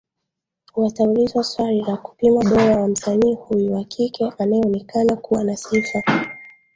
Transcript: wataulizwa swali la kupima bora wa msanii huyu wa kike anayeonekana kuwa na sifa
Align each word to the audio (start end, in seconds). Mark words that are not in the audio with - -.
wataulizwa 0.75 1.43
swali 1.43 1.81
la 1.81 1.97
kupima 1.97 2.43
bora 2.43 2.77
wa 2.81 2.87
msanii 2.87 3.35
huyu 3.35 3.73
wa 3.73 3.83
kike 3.83 4.31
anayeonekana 4.37 5.15
kuwa 5.15 5.43
na 5.43 5.55
sifa 5.57 6.03